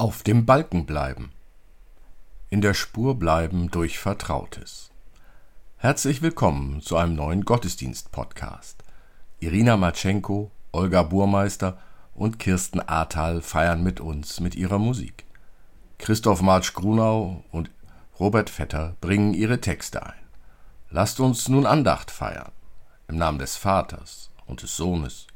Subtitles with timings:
[0.00, 1.32] Auf dem Balken bleiben.
[2.50, 4.92] In der Spur bleiben durch Vertrautes.
[5.76, 8.84] Herzlich willkommen zu einem neuen Gottesdienst-Podcast.
[9.40, 11.78] Irina Matschenko, Olga Burmeister
[12.14, 15.24] und Kirsten Ahrtal feiern mit uns mit ihrer Musik.
[15.98, 17.68] Christoph Marsch-Grunau und
[18.20, 20.22] Robert Vetter bringen ihre Texte ein.
[20.90, 22.52] Lasst uns nun Andacht feiern.
[23.08, 25.26] Im Namen des Vaters und des Sohnes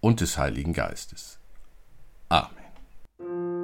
[0.00, 1.38] und des Heiligen Geistes.
[2.30, 3.57] Amen.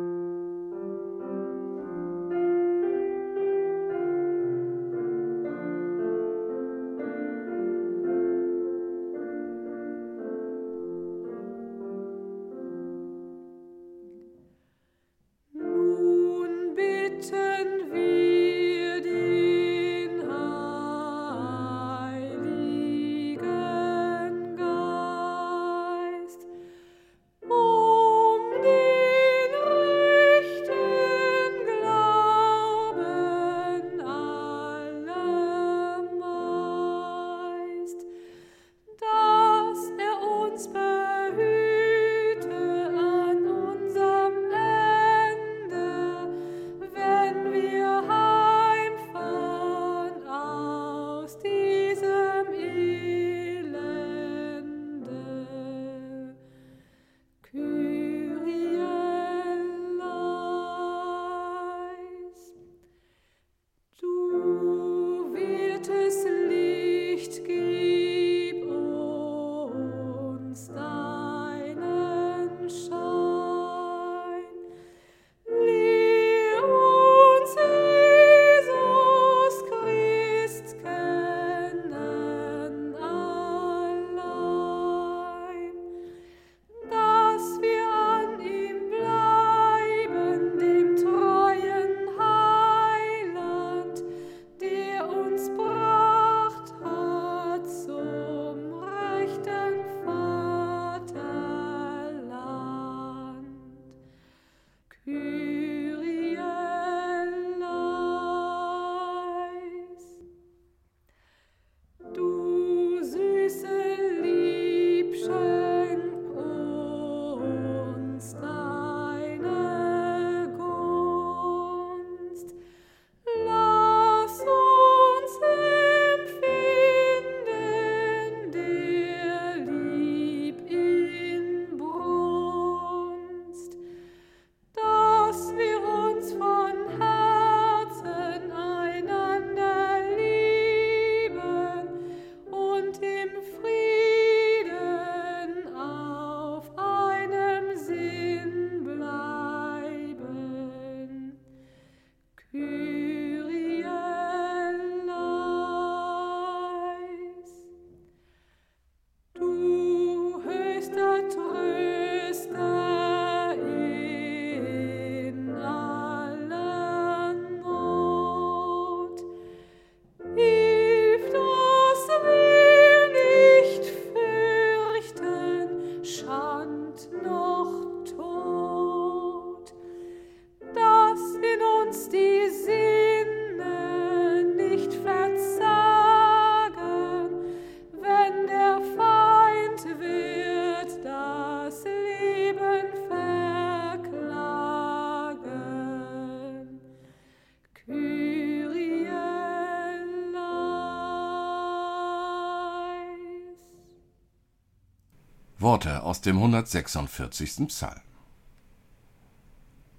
[205.64, 207.69] Worte aus dem 146.
[207.69, 208.02] Psalm.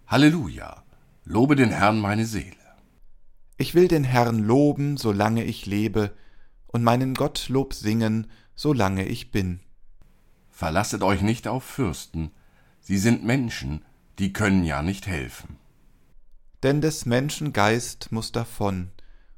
[0.05, 0.83] Halleluja!
[1.23, 2.55] Lobe den Herrn meine Seele.
[3.57, 6.15] Ich will den Herrn loben, solange ich lebe,
[6.67, 9.59] und meinen Gottlob singen, solange ich bin.
[10.51, 12.29] Verlasset euch nicht auf Fürsten,
[12.79, 13.83] sie sind Menschen,
[14.19, 15.57] die können ja nicht helfen.
[16.61, 18.91] Denn des Menschen Geist muss davon,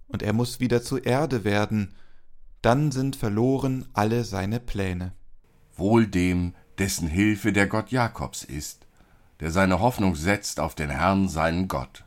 [0.07, 1.95] und er muss wieder zu Erde werden,
[2.61, 5.13] dann sind verloren alle seine Pläne
[5.79, 8.85] wohl dem, dessen Hilfe der Gott Jakobs ist,
[9.39, 12.05] der seine Hoffnung setzt auf den Herrn seinen Gott.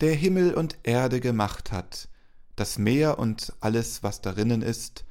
[0.00, 2.08] Der Himmel und Erde gemacht hat,
[2.56, 5.04] das Meer und alles, was darinnen ist,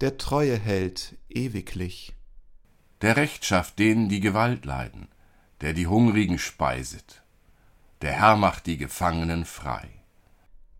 [0.00, 2.14] der Treue hält ewiglich.
[3.02, 5.08] Der Recht schafft denen, die Gewalt leiden,
[5.60, 7.22] der die Hungrigen speiset.
[8.00, 9.88] Der Herr macht die Gefangenen frei.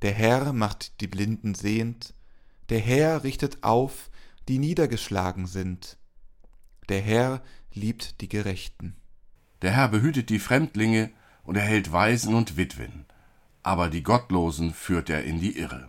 [0.02, 2.14] Der Herr macht die Blinden sehend,
[2.68, 4.10] der Herr richtet auf,
[4.48, 5.98] die niedergeschlagen sind.
[6.92, 7.40] Der Herr
[7.72, 8.96] liebt die Gerechten.
[9.62, 11.10] Der Herr behütet die Fremdlinge
[11.42, 13.06] und er hält Waisen und Witwen,
[13.62, 15.88] aber die Gottlosen führt er in die Irre.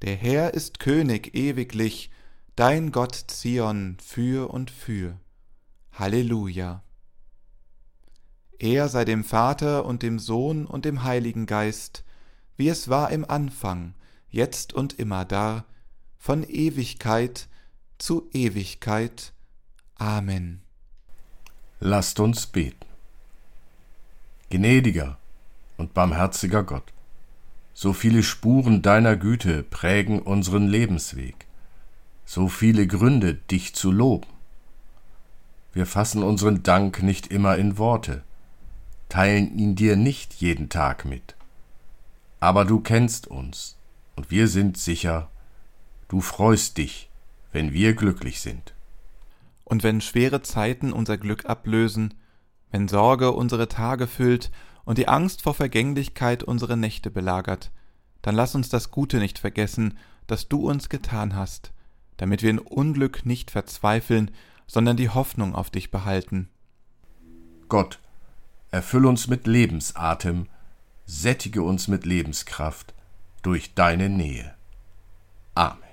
[0.00, 2.10] Der Herr ist König ewiglich,
[2.56, 5.20] dein Gott Zion für und für.
[5.92, 6.82] Halleluja.
[8.58, 12.02] Er sei dem Vater und dem Sohn und dem Heiligen Geist,
[12.56, 13.92] wie es war im Anfang,
[14.30, 15.66] jetzt und immer da,
[16.16, 17.46] von Ewigkeit
[17.98, 19.34] zu Ewigkeit.
[20.00, 20.60] Amen.
[21.80, 22.86] Lasst uns beten.
[24.48, 25.18] Gnädiger
[25.76, 26.92] und barmherziger Gott,
[27.74, 31.46] so viele Spuren deiner Güte prägen unseren Lebensweg,
[32.24, 34.28] so viele Gründe, dich zu loben.
[35.72, 38.22] Wir fassen unseren Dank nicht immer in Worte,
[39.08, 41.34] teilen ihn dir nicht jeden Tag mit.
[42.38, 43.76] Aber du kennst uns,
[44.14, 45.28] und wir sind sicher,
[46.06, 47.10] du freust dich,
[47.50, 48.74] wenn wir glücklich sind.
[49.68, 52.14] Und wenn schwere Zeiten unser Glück ablösen,
[52.70, 54.50] wenn Sorge unsere Tage füllt
[54.86, 57.70] und die Angst vor Vergänglichkeit unsere Nächte belagert,
[58.22, 61.72] dann lass uns das Gute nicht vergessen, das du uns getan hast,
[62.16, 64.30] damit wir in Unglück nicht verzweifeln,
[64.66, 66.48] sondern die Hoffnung auf dich behalten.
[67.68, 68.00] Gott,
[68.70, 70.48] erfüll uns mit Lebensatem,
[71.04, 72.94] sättige uns mit Lebenskraft
[73.42, 74.54] durch deine Nähe.
[75.54, 75.87] Amen.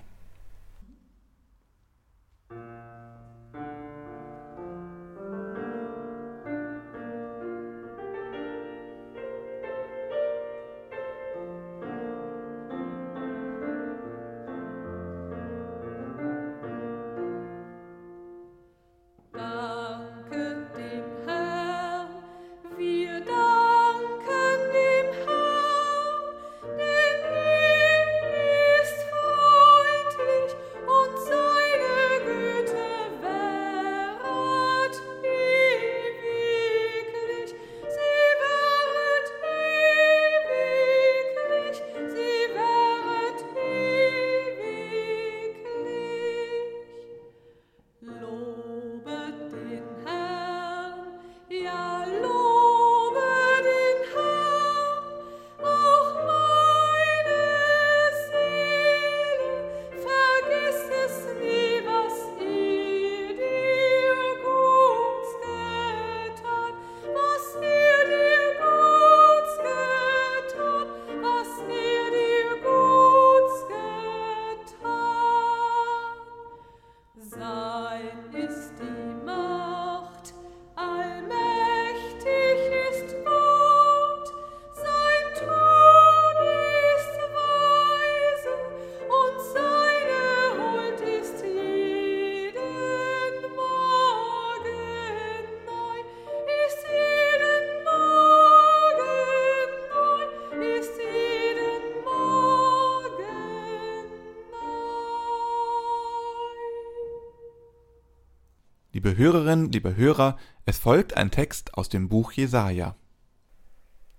[109.17, 112.95] Hörerinnen, liebe Hörer, es folgt ein Text aus dem Buch Jesaja.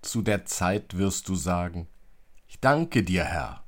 [0.01, 1.87] Zu der Zeit wirst du sagen:
[2.47, 3.63] Ich danke dir, Herr.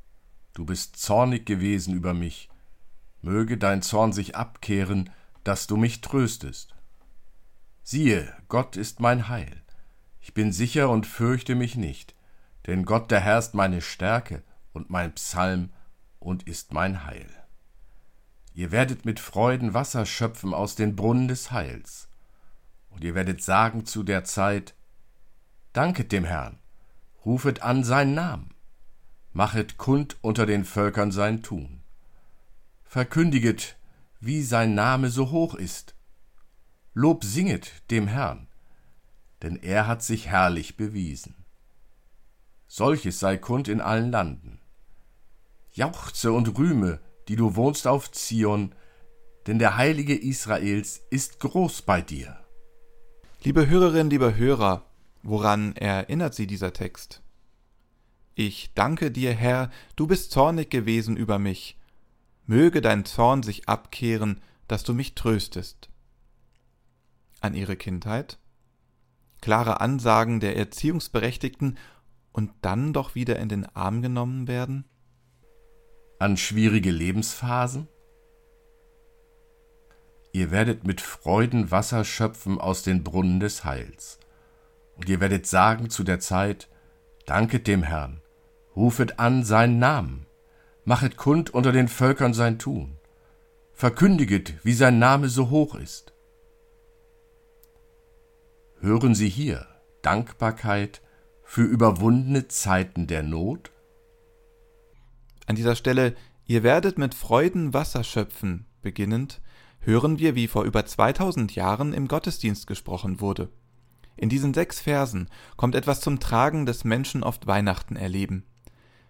[0.54, 2.50] Du bist zornig gewesen über mich.
[3.22, 5.12] Möge dein Zorn sich abkehren,
[5.44, 6.74] dass du mich tröstest.
[7.84, 9.62] Siehe, Gott ist mein Heil.
[10.22, 12.16] Ich bin sicher und fürchte mich nicht,
[12.66, 14.42] denn Gott der Herr ist meine Stärke
[14.74, 15.70] und mein Psalm
[16.20, 17.30] und ist mein Heil.
[18.60, 22.10] Ihr werdet mit Freuden Wasser schöpfen aus den Brunnen des Heils.
[22.90, 24.76] Und ihr werdet sagen zu der Zeit,
[25.72, 26.60] Danket dem Herrn,
[27.24, 28.54] rufet an seinen Namen,
[29.32, 31.80] machet kund unter den Völkern sein Tun.
[32.84, 33.78] Verkündiget,
[34.20, 35.96] wie sein Name so hoch ist.
[36.94, 38.50] Lob singet dem Herrn,
[39.42, 41.46] denn er hat sich herrlich bewiesen.
[42.68, 44.60] Solches sei kund in allen Landen.
[45.72, 48.74] Jauchze und rühme, die du wohnst auf Zion,
[49.46, 52.44] denn der Heilige Israels ist groß bei dir.
[53.44, 54.84] Liebe Hörerinnen, lieber Hörer,
[55.22, 57.22] woran erinnert Sie dieser Text?
[58.34, 61.78] Ich danke dir, Herr, du bist zornig gewesen über mich.
[62.48, 65.90] Möge dein Zorn sich abkehren, dass du mich tröstest.
[67.42, 68.40] An ihre Kindheit?
[69.40, 71.78] Klare Ansagen der Erziehungsberechtigten
[72.32, 74.89] und dann doch wieder in den Arm genommen werden?
[76.20, 77.88] An schwierige Lebensphasen?
[80.34, 84.20] Ihr werdet mit Freuden Wasser schöpfen aus den Brunnen des Heils.
[84.98, 86.68] Und ihr werdet sagen zu der Zeit,
[87.26, 88.22] Danket dem Herrn,
[88.76, 90.26] rufet an seinen Namen,
[90.84, 92.98] machet kund unter den Völkern sein Tun,
[93.72, 96.12] verkündiget, wie sein Name so hoch ist.
[98.82, 99.68] Hören Sie hier
[100.02, 101.02] Dankbarkeit
[101.44, 103.72] für überwundene Zeiten der Not?
[105.50, 106.16] An dieser Stelle,
[106.46, 109.42] ihr werdet mit Freuden Wasser schöpfen, beginnend,
[109.80, 113.50] hören wir, wie vor über 2000 Jahren im Gottesdienst gesprochen wurde.
[114.16, 115.28] In diesen sechs Versen
[115.58, 118.44] kommt etwas zum Tragen, das Menschen oft Weihnachten erleben.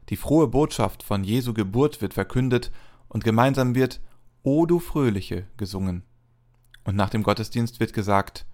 [0.07, 2.71] Die frohe Botschaft von Jesu Geburt wird verkündet
[3.09, 3.99] und gemeinsam wird
[4.41, 6.03] O du Fröhliche gesungen.
[6.85, 8.45] Und nach dem Gottesdienst wird gesagt,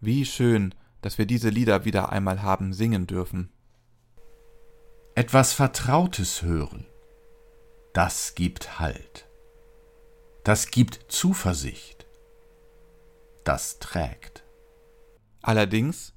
[0.00, 3.50] wie schön, dass wir diese Lieder wieder einmal haben singen dürfen.
[5.16, 6.86] Etwas Vertrautes hören,
[7.96, 9.26] das gibt Halt.
[10.44, 12.04] Das gibt Zuversicht.
[13.42, 14.44] Das trägt.
[15.40, 16.12] Allerdings,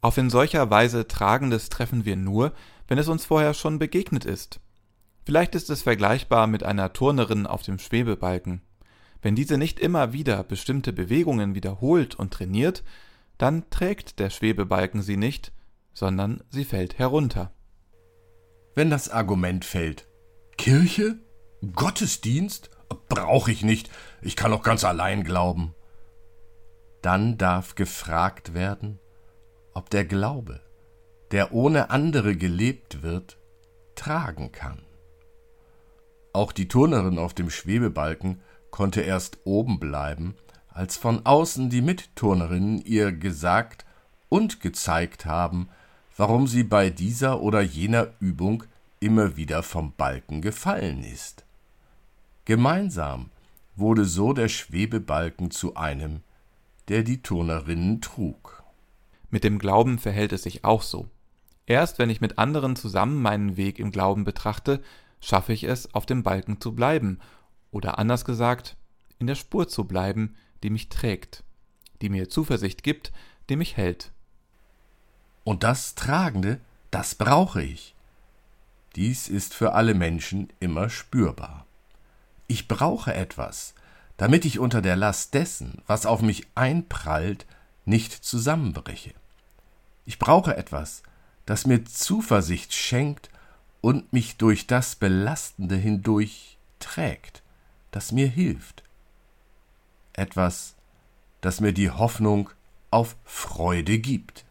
[0.00, 2.52] auf in solcher Weise Tragendes treffen wir nur,
[2.86, 4.60] wenn es uns vorher schon begegnet ist.
[5.24, 8.62] Vielleicht ist es vergleichbar mit einer Turnerin auf dem Schwebebalken.
[9.20, 12.84] Wenn diese nicht immer wieder bestimmte Bewegungen wiederholt und trainiert,
[13.38, 15.50] dann trägt der Schwebebalken sie nicht,
[15.94, 17.50] sondern sie fällt herunter.
[18.76, 20.06] Wenn das Argument fällt,
[20.56, 21.23] Kirche?
[21.72, 22.70] Gottesdienst?
[23.08, 23.90] Brauche ich nicht,
[24.22, 25.74] ich kann auch ganz allein glauben.
[27.02, 28.98] Dann darf gefragt werden,
[29.72, 30.60] ob der Glaube,
[31.32, 33.38] der ohne andere gelebt wird,
[33.94, 34.82] tragen kann.
[36.32, 38.40] Auch die Turnerin auf dem Schwebebalken
[38.70, 40.34] konnte erst oben bleiben,
[40.68, 43.84] als von außen die Mitturnerinnen ihr gesagt
[44.28, 45.68] und gezeigt haben,
[46.16, 48.64] warum sie bei dieser oder jener Übung
[48.98, 51.44] immer wieder vom Balken gefallen ist.
[52.46, 53.30] Gemeinsam
[53.74, 56.20] wurde so der Schwebebalken zu einem,
[56.88, 58.62] der die Turnerinnen trug.
[59.30, 61.08] Mit dem Glauben verhält es sich auch so.
[61.66, 64.82] Erst wenn ich mit anderen zusammen meinen Weg im Glauben betrachte,
[65.20, 67.18] schaffe ich es, auf dem Balken zu bleiben,
[67.70, 68.76] oder anders gesagt,
[69.18, 71.42] in der Spur zu bleiben, die mich trägt,
[72.02, 73.10] die mir Zuversicht gibt,
[73.48, 74.12] die mich hält.
[75.44, 76.60] Und das Tragende,
[76.90, 77.94] das brauche ich.
[78.96, 81.66] Dies ist für alle Menschen immer spürbar.
[82.46, 83.74] Ich brauche etwas,
[84.16, 87.46] damit ich unter der Last dessen, was auf mich einprallt,
[87.84, 89.12] nicht zusammenbreche.
[90.04, 91.02] Ich brauche etwas,
[91.46, 93.30] das mir Zuversicht schenkt
[93.80, 97.42] und mich durch das Belastende hindurch trägt,
[97.90, 98.82] das mir hilft.
[100.12, 100.74] Etwas,
[101.40, 102.50] das mir die Hoffnung
[102.90, 104.44] auf Freude gibt.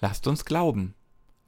[0.00, 0.94] Lasst uns glauben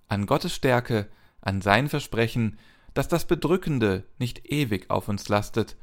[0.08, 1.08] an Gottes Stärke,
[1.40, 2.58] an sein Versprechen,
[2.96, 5.76] dass das Bedrückende nicht ewig auf uns lastet,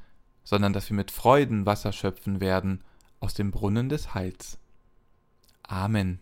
[0.43, 2.83] sondern dass wir mit Freuden Wasser schöpfen werden
[3.19, 4.57] aus dem Brunnen des Heils.
[5.61, 6.19] Amen.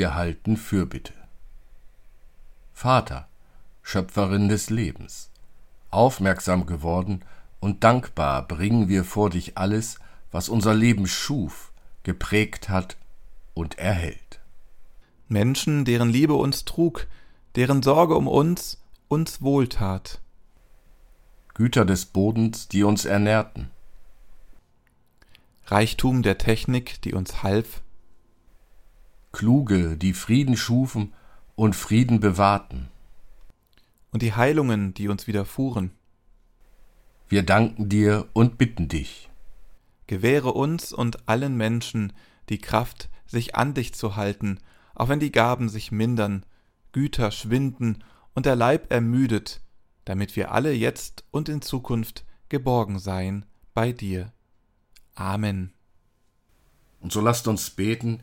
[0.00, 1.12] Wir halten Fürbitte.
[2.72, 3.28] Vater,
[3.82, 5.30] Schöpferin des Lebens,
[5.90, 7.22] aufmerksam geworden
[7.60, 9.98] und dankbar bringen wir vor dich alles,
[10.32, 12.96] was unser Leben schuf, geprägt hat
[13.52, 14.40] und erhält.
[15.28, 17.06] Menschen, deren Liebe uns trug,
[17.54, 20.22] deren Sorge um uns uns wohltat.
[21.52, 23.70] Güter des Bodens, die uns ernährten.
[25.66, 27.82] Reichtum der Technik, die uns half.
[29.32, 31.12] Kluge, die Frieden schufen
[31.54, 32.88] und Frieden bewahrten.
[34.12, 35.92] Und die Heilungen, die uns widerfuhren.
[37.28, 39.30] Wir danken dir und bitten dich.
[40.08, 42.12] Gewähre uns und allen Menschen
[42.48, 44.58] die Kraft, sich an dich zu halten,
[44.96, 46.44] auch wenn die Gaben sich mindern,
[46.90, 48.02] Güter schwinden
[48.34, 49.60] und der Leib ermüdet,
[50.04, 54.32] damit wir alle jetzt und in Zukunft geborgen seien bei dir.
[55.14, 55.72] Amen.
[56.98, 58.22] Und so lasst uns beten,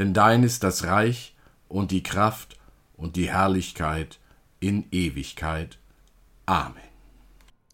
[0.00, 1.36] Denn dein ist das Reich
[1.68, 2.56] und die Kraft
[2.94, 4.18] und die Herrlichkeit
[4.58, 5.78] in Ewigkeit.
[6.46, 6.80] Amen.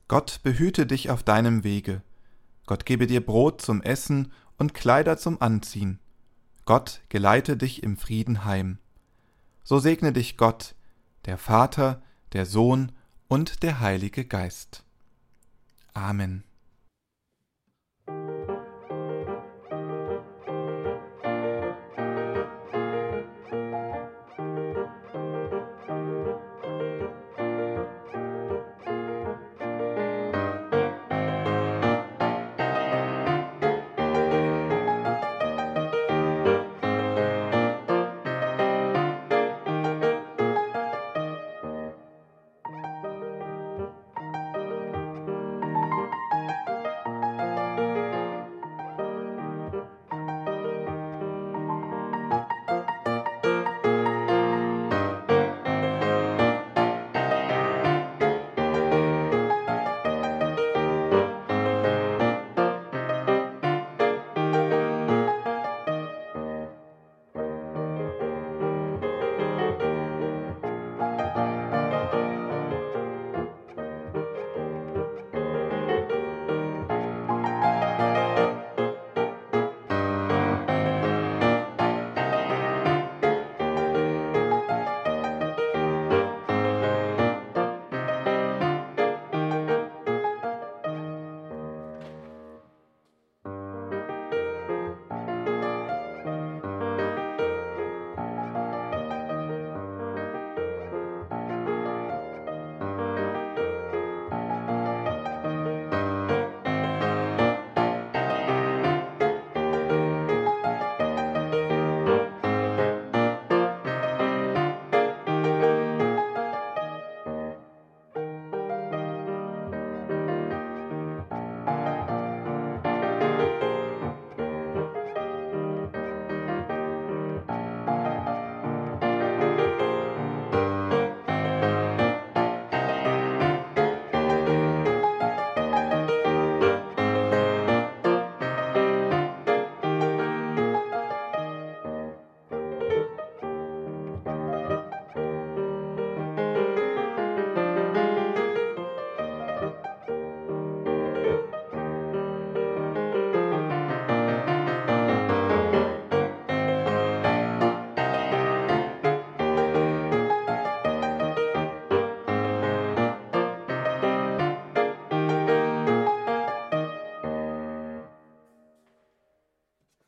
[0.08, 2.02] Gott behüte dich auf deinem Wege.
[2.66, 6.00] Gott gebe dir Brot zum Essen und Kleider zum Anziehen.
[6.64, 8.78] Gott geleite dich im Frieden heim.
[9.62, 10.74] So segne dich Gott,
[11.26, 12.90] der Vater, der Sohn
[13.28, 14.82] und der Heilige Geist.
[15.94, 16.42] Amen.